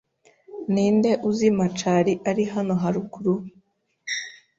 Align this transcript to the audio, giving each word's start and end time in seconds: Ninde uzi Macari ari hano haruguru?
Ninde 0.73 1.11
uzi 1.29 1.49
Macari 1.57 2.13
ari 2.29 2.43
hano 2.53 2.73
haruguru? 2.81 3.33